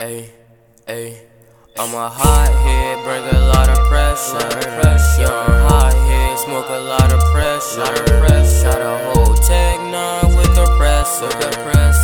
[0.00, 0.30] Ayy,
[0.86, 1.18] ayy.
[1.76, 4.38] I'm a hot head, bring a lot of pressure.
[4.78, 5.22] pressure.
[5.22, 7.82] Yeah, I'm hot head, smoke a lot of pressure.
[8.46, 11.26] Shot a whole tech nine with a presser.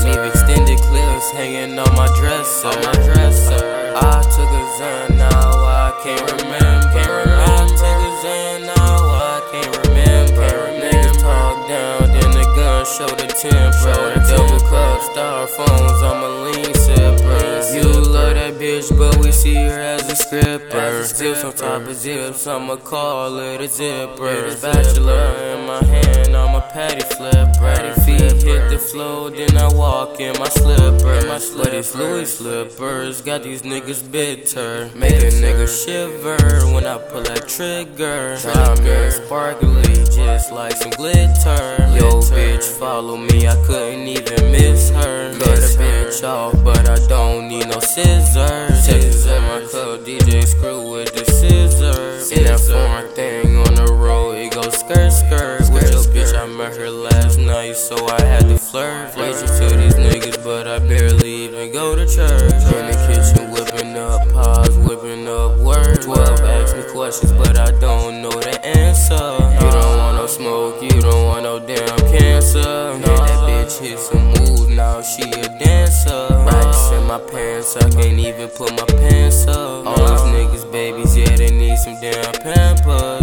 [0.02, 2.66] Leave extended clips hanging on my dresser.
[2.66, 3.62] On my dresser.
[3.95, 6.73] I took a Xan, now I can't remember.
[12.97, 14.15] Show the temper.
[14.29, 17.75] Double cup styrofoams, I'm a lean sipper.
[17.75, 21.02] You love that bitch, but we see her as a stripper.
[21.02, 24.55] Zips on top of zips, I'ma call it a zipper.
[24.62, 27.95] Bachelor in my hand, I'm a patty flipper.
[28.05, 28.45] Feet
[28.95, 31.51] floor, then I walk in my slippers.
[31.57, 34.89] But it's Louis slippers, got these niggas bitter.
[34.95, 36.39] Make a nigga shiver
[36.73, 38.38] when I pull that trigger.
[38.41, 41.65] Diamonds sparkly, just like some glitter.
[41.99, 45.33] Yo, bitch, follow me, I couldn't even miss her.
[45.38, 48.87] Cut a bitch off, but I don't need no scissors.
[48.87, 52.30] Texas in my club, DJ Screw with the scissors.
[52.30, 52.61] In that
[56.73, 59.15] her last night, so I had to flirt.
[59.16, 62.52] Raging to these niggas, but I barely even go to church.
[62.52, 66.04] In the kitchen, whipping up pies, whipping up words.
[66.04, 69.15] Twelve ask me questions, but I don't know the answer.
[69.15, 72.62] You don't want no smoke, you don't want no damn cancer.
[72.62, 76.28] Man, that bitch hit some moves, now she a dancer.
[76.47, 79.87] Racks in my pants, I can't even put my pants up.
[79.87, 83.13] All these niggas babies, yeah, they need some damn pampers.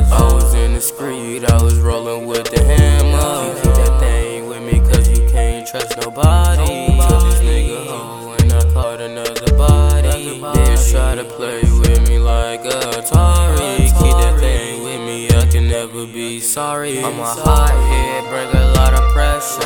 [16.42, 17.04] sorry.
[17.04, 19.62] I'm a hot head, bring a lot of pressure.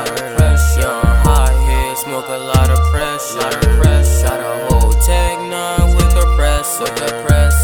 [0.80, 3.40] Young hot head, smoke a lot of pressure.
[4.04, 6.86] Shot a whole tech nine with a compressor.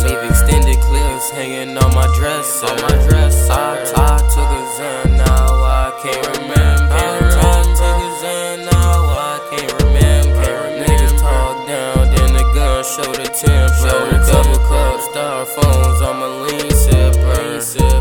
[0.08, 2.68] Leave extended clips hanging on my dresser.
[2.68, 3.52] On my dresser.
[3.52, 6.96] I, I took a Xan, now I can't remember.
[6.96, 10.52] I took a Xan, now I can't remember.
[10.82, 14.24] Niggas talk down, then the gun show the temper.
[14.26, 18.01] Double cup, star phones, I'm a lean sipper.